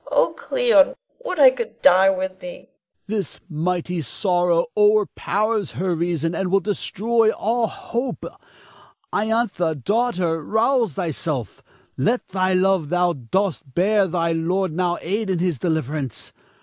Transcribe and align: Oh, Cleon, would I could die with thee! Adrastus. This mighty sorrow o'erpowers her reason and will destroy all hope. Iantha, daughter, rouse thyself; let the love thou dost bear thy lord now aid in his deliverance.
Oh, 0.09 0.33
Cleon, 0.35 0.95
would 1.23 1.39
I 1.39 1.51
could 1.51 1.79
die 1.83 2.09
with 2.09 2.39
thee! 2.39 2.69
Adrastus. 3.05 3.05
This 3.07 3.39
mighty 3.47 4.01
sorrow 4.01 4.65
o'erpowers 4.75 5.73
her 5.73 5.93
reason 5.93 6.33
and 6.33 6.49
will 6.49 6.59
destroy 6.59 7.29
all 7.33 7.67
hope. 7.67 8.25
Iantha, 9.13 9.75
daughter, 9.75 10.43
rouse 10.43 10.93
thyself; 10.93 11.61
let 11.97 12.29
the 12.29 12.55
love 12.55 12.89
thou 12.89 13.13
dost 13.13 13.75
bear 13.75 14.07
thy 14.07 14.31
lord 14.31 14.73
now 14.73 14.97
aid 15.03 15.29
in 15.29 15.37
his 15.37 15.59
deliverance. 15.59 16.33